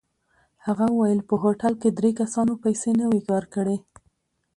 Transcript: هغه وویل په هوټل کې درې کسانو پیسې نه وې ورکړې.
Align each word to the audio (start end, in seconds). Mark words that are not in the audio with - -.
هغه 0.65 0.85
وویل 0.89 1.21
په 1.29 1.35
هوټل 1.43 1.73
کې 1.81 1.89
درې 1.97 2.11
کسانو 2.19 2.53
پیسې 2.63 2.91
نه 2.99 3.05
وې 3.09 3.21
ورکړې. 3.33 3.77